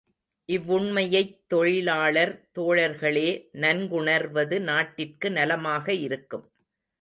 [0.49, 3.27] இவ்வுண்மையைத் தொழிலாளர் தோழர்களே
[3.57, 6.45] நன்குணர்வது, நாட்டிற்கு நலமாக இருக்கும்.